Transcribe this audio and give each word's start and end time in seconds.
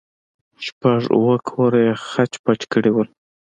شپږ 0.65 1.01
اوه 1.17 1.35
کوره 1.47 1.79
يې 1.85 1.93
خچ 2.07 2.31
پچ 2.43 2.59
کړي 2.73 2.91
وو. 2.93 3.03